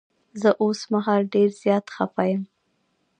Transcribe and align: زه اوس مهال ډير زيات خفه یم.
زه 0.41 0.49
اوس 0.63 0.79
مهال 0.93 1.21
ډير 1.33 1.49
زيات 1.61 1.85
خفه 1.95 2.23
یم. 2.31 2.43